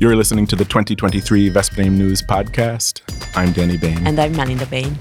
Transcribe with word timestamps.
You're 0.00 0.14
listening 0.14 0.46
to 0.46 0.54
the 0.54 0.64
2023 0.64 1.50
Veszprém 1.50 1.96
News 1.96 2.22
Podcast. 2.22 3.02
I'm 3.36 3.50
Danny 3.52 3.76
Bain. 3.76 4.06
And 4.06 4.20
I'm 4.20 4.30
Melinda 4.30 4.64
Bain. 4.64 4.96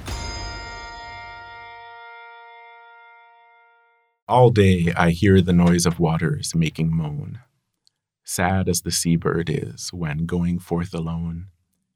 All 4.28 4.50
day 4.50 4.92
I 4.98 5.12
hear 5.12 5.40
the 5.40 5.54
noise 5.54 5.86
of 5.86 6.00
waters 6.00 6.56
making 6.56 6.92
moan. 6.92 7.42
Sad 8.24 8.68
as 8.68 8.82
the 8.82 8.90
seabird 8.90 9.52
is 9.52 9.94
when 9.94 10.26
going 10.26 10.58
forth 10.58 10.96
alone, 10.96 11.50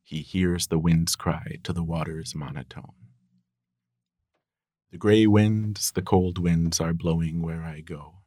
he 0.03 0.21
hears 0.21 0.67
the 0.67 0.77
wind's 0.77 1.15
cry 1.15 1.55
to 1.63 1.73
the 1.73 1.83
water's 1.83 2.35
monotone. 2.35 2.93
The 4.91 4.99
gray 4.99 5.25
winds, 5.25 5.91
the 5.93 6.03
cold 6.03 6.37
winds 6.37 6.79
are 6.79 6.93
blowing 6.93 7.41
where 7.41 7.63
I 7.63 7.79
go. 7.79 8.17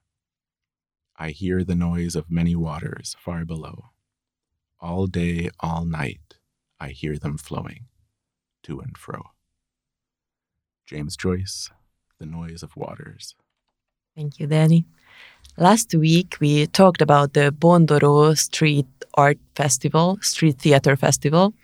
I 1.17 1.31
hear 1.31 1.63
the 1.63 1.77
noise 1.77 2.17
of 2.17 2.29
many 2.29 2.57
waters 2.57 3.15
far 3.21 3.45
below. 3.45 3.91
All 4.81 5.07
day, 5.07 5.51
all 5.61 5.85
night, 5.85 6.37
I 6.79 6.89
hear 6.89 7.19
them 7.19 7.39
flowing 7.39 7.87
to 8.65 8.81
and 8.81 8.97
fro. 8.99 9.23
James 10.87 11.17
Joyce, 11.17 11.71
The 12.19 12.27
Noise 12.27 12.63
of 12.63 12.77
Waters. 12.77 13.35
Thank 14.15 14.39
you, 14.39 14.47
Danny. 14.47 14.85
Last 15.57 15.95
week 15.95 16.37
we 16.41 16.67
talked 16.67 17.01
about 17.01 17.33
the 17.33 17.53
Bondoro 17.53 18.37
Street 18.37 18.87
Art 19.15 19.39
Festival, 19.55 20.19
Street 20.21 20.59
Theater 20.59 20.97
Festival, 20.97 21.55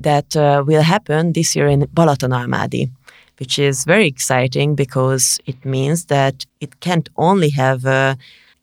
that 0.00 0.36
uh, 0.36 0.62
will 0.66 0.82
happen 0.82 1.32
this 1.32 1.56
year 1.56 1.68
in 1.68 1.80
Balatonalmádi, 1.94 2.90
which 3.38 3.58
is 3.58 3.84
very 3.84 4.06
exciting 4.06 4.74
because 4.74 5.38
it 5.46 5.64
means 5.64 6.06
that 6.06 6.44
it 6.60 6.80
can't 6.80 7.08
only 7.16 7.50
have 7.50 7.86
uh, 7.86 8.14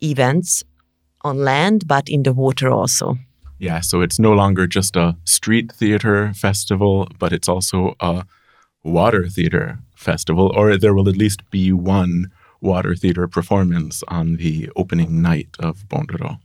events 0.01 0.63
on 1.21 1.37
land, 1.37 1.87
but 1.87 2.09
in 2.09 2.23
the 2.23 2.33
water 2.33 2.69
also. 2.69 3.17
Yeah, 3.63 3.79
so 3.79 4.01
it's 4.01 4.19
no 4.19 4.33
longer 4.33 4.67
just 4.67 4.97
a 4.97 5.15
street 5.23 5.71
theater 5.71 6.33
festival, 6.33 7.07
but 7.17 7.31
it's 7.31 7.47
also 7.47 7.95
a 8.01 8.25
water 8.83 9.29
theater 9.29 9.79
festival, 9.95 10.51
or 10.53 10.75
there 10.75 10.93
will 10.93 11.07
at 11.07 11.15
least 11.15 11.49
be 11.49 11.71
one 11.71 12.29
water 12.59 12.93
theater 12.93 13.25
performance 13.25 14.03
on 14.09 14.35
the 14.35 14.69
opening 14.75 15.21
night 15.21 15.47
of 15.59 15.87
Bondoro. 15.87 16.39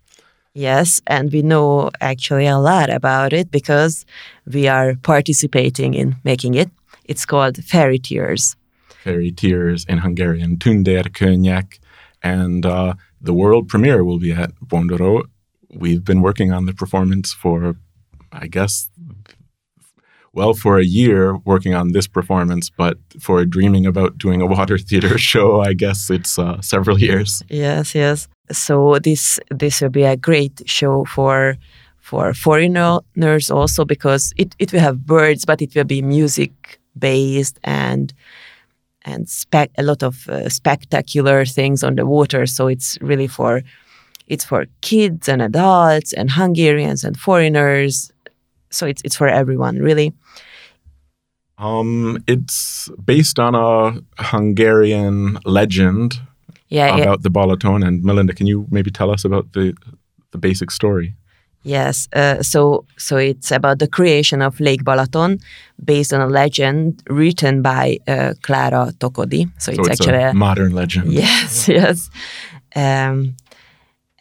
Yes, 0.54 1.00
and 1.08 1.32
we 1.32 1.42
know 1.42 1.90
actually 2.00 2.46
a 2.46 2.58
lot 2.58 2.88
about 2.88 3.32
it 3.32 3.50
because 3.50 4.06
we 4.46 4.68
are 4.68 4.94
participating 5.02 5.94
in 5.94 6.14
making 6.22 6.54
it. 6.54 6.70
It's 7.04 7.26
called 7.26 7.64
Fairy 7.64 7.98
Tears. 7.98 8.54
Fairy 9.02 9.32
Tears 9.32 9.84
in 9.88 9.98
Hungarian, 9.98 10.56
Tunder 10.56 11.02
Tündérkönnyek, 11.02 11.80
and 12.22 12.64
uh, 12.64 12.94
the 13.20 13.32
world 13.32 13.66
premiere 13.68 14.04
will 14.04 14.20
be 14.20 14.30
at 14.30 14.52
Bondoro 14.64 15.24
we've 15.74 16.04
been 16.04 16.22
working 16.22 16.52
on 16.52 16.66
the 16.66 16.72
performance 16.72 17.32
for, 17.32 17.76
I 18.32 18.46
guess, 18.46 18.88
well, 20.32 20.54
for 20.54 20.78
a 20.78 20.84
year 20.84 21.36
working 21.44 21.74
on 21.74 21.92
this 21.92 22.06
performance, 22.06 22.70
but 22.70 22.98
for 23.20 23.44
dreaming 23.44 23.86
about 23.86 24.18
doing 24.18 24.40
a 24.40 24.46
water 24.56 24.78
theater 24.78 25.18
show, 25.18 25.60
I 25.60 25.72
guess 25.72 26.10
it's 26.10 26.38
uh, 26.38 26.60
several 26.60 26.98
years. 26.98 27.42
Yes, 27.48 27.94
yes. 27.94 28.28
So 28.50 28.98
this 28.98 29.40
this 29.50 29.80
will 29.80 29.90
be 29.90 30.04
a 30.04 30.16
great 30.16 30.62
show 30.66 31.04
for 31.04 31.56
for 31.98 32.32
foreigners 32.32 33.50
also 33.50 33.84
because 33.84 34.32
it, 34.36 34.54
it 34.58 34.72
will 34.72 34.80
have 34.80 35.04
birds, 35.04 35.44
but 35.44 35.60
it 35.60 35.74
will 35.74 35.84
be 35.84 36.00
music 36.00 36.78
based 36.98 37.58
and 37.64 38.14
and 39.02 39.28
a 39.52 39.82
lot 39.82 40.02
of 40.02 40.28
uh, 40.28 40.48
spectacular 40.48 41.44
things 41.44 41.82
on 41.82 41.96
the 41.96 42.06
water. 42.06 42.46
So 42.46 42.68
it's 42.68 42.98
really 43.00 43.26
for 43.26 43.62
it's 44.28 44.44
for 44.44 44.66
kids 44.80 45.28
and 45.28 45.42
adults 45.42 46.12
and 46.12 46.30
Hungarians 46.30 47.04
and 47.04 47.18
foreigners. 47.18 48.12
So 48.70 48.86
it's 48.86 49.02
it's 49.04 49.16
for 49.16 49.28
everyone, 49.28 49.78
really. 49.78 50.12
Um, 51.58 52.22
it's 52.28 52.88
based 53.04 53.38
on 53.40 53.54
a 53.54 54.00
Hungarian 54.22 55.38
legend 55.44 56.20
yeah, 56.68 56.96
about 56.96 57.22
the 57.22 57.30
Balaton. 57.30 57.84
And 57.84 58.04
Melinda, 58.04 58.34
can 58.34 58.46
you 58.46 58.66
maybe 58.70 58.90
tell 58.90 59.10
us 59.10 59.24
about 59.24 59.52
the 59.52 59.74
the 60.30 60.38
basic 60.38 60.70
story? 60.70 61.14
Yes, 61.64 62.08
uh, 62.12 62.42
so 62.42 62.84
so 62.96 63.16
it's 63.16 63.50
about 63.50 63.78
the 63.78 63.88
creation 63.88 64.42
of 64.42 64.60
Lake 64.60 64.84
Balaton, 64.84 65.40
based 65.84 66.12
on 66.12 66.20
a 66.20 66.28
legend 66.28 67.02
written 67.10 67.62
by 67.62 67.98
uh, 68.06 68.34
Clara 68.42 68.92
Tokodi. 68.98 69.50
So, 69.58 69.72
so 69.72 69.80
it's, 69.80 69.88
it's, 69.88 70.00
actually 70.00 70.22
a, 70.22 70.30
a 70.30 70.34
modern 70.34 70.72
legend. 70.72 71.12
Yes, 71.12 71.68
yes. 71.68 72.10
Um, 72.76 73.34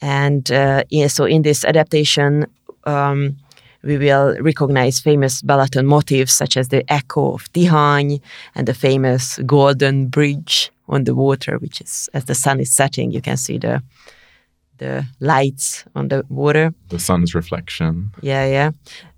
and 0.02 0.52
uh, 0.52 0.84
yeah, 0.90 1.08
so 1.08 1.26
in 1.26 1.42
this 1.42 1.66
adaptation, 1.66 2.46
um, 2.86 3.38
we 3.84 3.98
will 3.98 4.38
recognize 4.42 5.00
famous 5.00 5.42
Balaton 5.42 5.86
motifs 5.86 6.34
such 6.34 6.58
as 6.58 6.70
the 6.70 6.84
echo 6.92 7.34
of 7.34 7.52
Tihany 7.54 8.22
and 8.56 8.68
the 8.68 8.74
famous 8.74 9.40
golden 9.46 10.08
bridge 10.08 10.72
on 10.88 11.04
the 11.04 11.16
water, 11.16 11.58
which 11.58 11.82
is 11.82 12.10
as 12.14 12.26
the 12.26 12.36
sun 12.36 12.60
is 12.60 12.72
setting, 12.72 13.12
you 13.12 13.22
can 13.22 13.38
see 13.38 13.58
the 13.58 13.82
the 14.78 15.06
lights 15.20 15.86
on 15.96 16.08
the 16.10 16.24
water. 16.30 16.72
The 16.90 17.00
sun's 17.00 17.34
reflection. 17.34 18.12
Yeah, 18.22 18.46
yeah. 18.46 18.72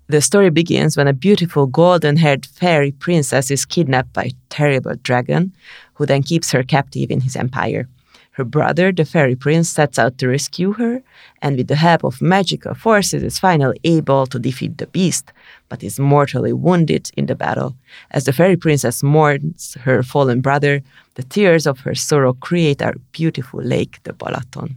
The 0.08 0.20
story 0.20 0.50
begins 0.50 0.96
when 0.96 1.06
a 1.06 1.12
beautiful 1.12 1.66
golden 1.66 2.16
haired 2.16 2.46
fairy 2.46 2.92
princess 2.92 3.50
is 3.50 3.66
kidnapped 3.66 4.12
by 4.12 4.24
a 4.24 4.32
terrible 4.48 4.94
dragon, 5.02 5.52
who 5.94 6.06
then 6.06 6.22
keeps 6.22 6.50
her 6.50 6.62
captive 6.62 7.10
in 7.10 7.20
his 7.20 7.36
empire. 7.36 7.86
Her 8.40 8.44
brother, 8.44 8.90
the 8.90 9.04
fairy 9.04 9.36
prince, 9.36 9.68
sets 9.68 9.98
out 9.98 10.16
to 10.16 10.28
rescue 10.28 10.72
her, 10.72 11.02
and 11.42 11.58
with 11.58 11.68
the 11.68 11.76
help 11.76 12.04
of 12.04 12.22
magical 12.22 12.72
forces 12.72 13.22
is 13.22 13.38
finally 13.38 13.78
able 13.84 14.26
to 14.28 14.38
defeat 14.38 14.78
the 14.78 14.86
beast, 14.86 15.30
but 15.68 15.82
is 15.82 16.00
mortally 16.00 16.54
wounded 16.54 17.10
in 17.18 17.26
the 17.26 17.34
battle. 17.34 17.76
As 18.12 18.24
the 18.24 18.32
fairy 18.32 18.56
princess 18.56 19.02
mourns 19.02 19.76
her 19.82 20.02
fallen 20.02 20.40
brother, 20.40 20.80
the 21.16 21.22
tears 21.22 21.66
of 21.66 21.80
her 21.80 21.94
sorrow 21.94 22.32
create 22.32 22.80
our 22.80 22.94
beautiful 23.12 23.60
lake, 23.60 23.98
the 24.04 24.14
Balaton. 24.14 24.74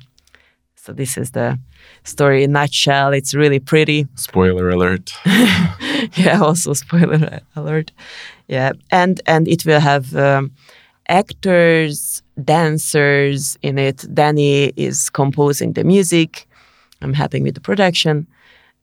So 0.75 0.91
this 0.91 1.17
is 1.17 1.31
the 1.31 1.57
story 2.03 2.43
in 2.43 2.51
nutshell. 2.51 3.13
It's 3.13 3.33
really 3.33 3.61
pretty. 3.61 4.07
Spoiler 4.15 4.67
alert. 4.71 5.13
yeah, 6.17 6.41
also 6.41 6.73
spoiler 6.73 7.39
alert. 7.55 7.93
Yeah, 8.49 8.73
and 8.91 9.21
and 9.25 9.47
it 9.47 9.65
will 9.65 9.79
have 9.79 10.13
um, 10.17 10.51
actors, 11.07 12.21
dancers 12.43 13.57
in 13.61 13.77
it. 13.77 14.05
Danny 14.13 14.73
is 14.75 15.09
composing 15.09 15.73
the 15.73 15.83
music. 15.83 16.47
I'm 17.01 17.13
helping 17.13 17.43
with 17.43 17.55
the 17.55 17.61
production, 17.61 18.27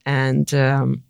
and 0.05 0.53
um, 0.53 1.03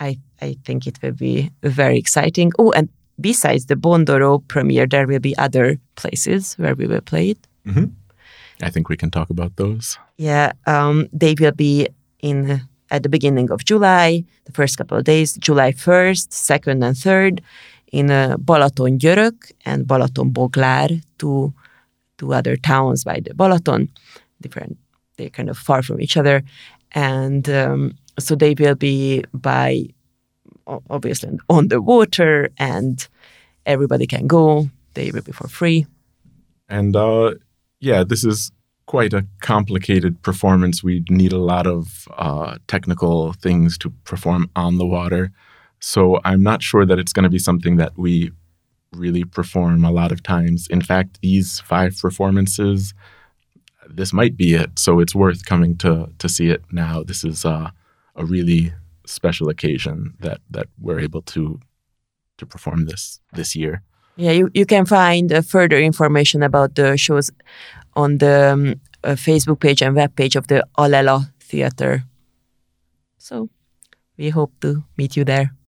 I 0.00 0.18
I 0.40 0.56
think 0.64 0.86
it 0.86 0.98
will 1.02 1.12
be 1.12 1.50
very 1.62 1.98
exciting. 1.98 2.52
Oh, 2.58 2.72
and 2.72 2.88
besides 3.20 3.66
the 3.66 3.76
Bondoro 3.76 4.46
premiere, 4.48 4.86
there 4.86 5.06
will 5.06 5.20
be 5.20 5.36
other 5.38 5.78
places 5.94 6.54
where 6.54 6.74
we 6.74 6.86
will 6.86 7.00
play 7.00 7.30
it. 7.30 7.38
Mm-hmm. 7.66 7.84
I 8.62 8.70
think 8.70 8.88
we 8.88 8.96
can 8.96 9.10
talk 9.10 9.30
about 9.30 9.56
those. 9.56 9.98
Yeah, 10.16 10.52
um, 10.66 11.08
they 11.12 11.34
will 11.38 11.52
be 11.52 11.88
in 12.20 12.62
at 12.90 13.02
the 13.02 13.08
beginning 13.08 13.50
of 13.50 13.64
July, 13.64 14.24
the 14.44 14.52
first 14.52 14.76
couple 14.78 14.96
of 14.96 15.04
days, 15.04 15.34
July 15.34 15.72
1st, 15.72 16.28
2nd, 16.28 16.84
and 16.84 16.94
3rd, 16.94 17.40
in 17.94 18.10
uh, 18.10 18.36
Balaton 18.38 18.98
Györök 18.98 19.52
and 19.64 19.86
Balaton 19.86 20.32
Boglár, 20.32 21.00
two 21.18 21.54
two 22.18 22.32
other 22.34 22.56
towns 22.56 23.04
by 23.04 23.20
the 23.20 23.34
Balaton, 23.34 23.88
different. 24.40 24.76
They're 25.16 25.30
kind 25.30 25.48
of 25.48 25.56
far 25.56 25.82
from 25.82 26.00
each 26.00 26.16
other, 26.16 26.42
and 26.92 27.48
um, 27.48 27.92
so 28.18 28.34
they 28.34 28.54
will 28.58 28.74
be 28.74 29.24
by 29.32 29.86
obviously 30.66 31.38
on 31.48 31.68
the 31.68 31.80
water, 31.80 32.50
and 32.58 33.06
everybody 33.64 34.06
can 34.06 34.26
go. 34.26 34.68
They 34.94 35.10
will 35.12 35.22
be 35.22 35.32
for 35.32 35.48
free. 35.48 35.86
And 36.68 36.96
uh, 36.96 37.34
yeah, 37.80 38.02
this 38.02 38.24
is 38.24 38.50
quite 38.86 39.14
a 39.14 39.26
complicated 39.40 40.20
performance. 40.22 40.82
We 40.82 41.04
need 41.08 41.32
a 41.32 41.38
lot 41.38 41.66
of 41.66 42.08
uh, 42.16 42.58
technical 42.66 43.34
things 43.34 43.78
to 43.78 43.90
perform 44.04 44.50
on 44.56 44.78
the 44.78 44.86
water. 44.86 45.30
So 45.84 46.18
I'm 46.24 46.42
not 46.42 46.62
sure 46.62 46.86
that 46.86 46.98
it's 46.98 47.12
going 47.12 47.24
to 47.24 47.36
be 47.38 47.38
something 47.38 47.76
that 47.76 47.92
we 47.98 48.32
really 48.90 49.24
perform 49.24 49.84
a 49.84 49.90
lot 49.90 50.12
of 50.12 50.22
times. 50.22 50.66
In 50.68 50.80
fact, 50.80 51.20
these 51.20 51.60
five 51.60 51.98
performances, 52.00 52.94
this 53.86 54.10
might 54.10 54.34
be 54.34 54.54
it. 54.54 54.78
So 54.78 54.98
it's 54.98 55.14
worth 55.14 55.44
coming 55.44 55.76
to 55.84 56.08
to 56.18 56.26
see 56.26 56.48
it 56.48 56.62
now. 56.72 57.04
This 57.04 57.22
is 57.22 57.44
uh, 57.44 57.68
a 58.16 58.24
really 58.24 58.72
special 59.04 59.50
occasion 59.50 60.14
that 60.20 60.40
that 60.50 60.68
we're 60.80 61.00
able 61.00 61.20
to 61.34 61.60
to 62.38 62.46
perform 62.46 62.86
this 62.86 63.20
this 63.34 63.54
year. 63.54 63.82
Yeah, 64.16 64.32
you, 64.32 64.50
you 64.54 64.64
can 64.64 64.86
find 64.86 65.32
uh, 65.32 65.42
further 65.42 65.78
information 65.78 66.42
about 66.42 66.76
the 66.76 66.96
shows 66.96 67.30
on 67.92 68.18
the 68.18 68.52
um, 68.52 68.80
uh, 69.02 69.16
Facebook 69.16 69.60
page 69.60 69.82
and 69.82 69.94
web 69.96 70.16
page 70.16 70.34
of 70.36 70.46
the 70.46 70.64
Alela 70.78 71.30
Theater. 71.40 72.04
So 73.18 73.50
we 74.16 74.30
hope 74.30 74.52
to 74.60 74.84
meet 74.96 75.16
you 75.16 75.24
there. 75.24 75.54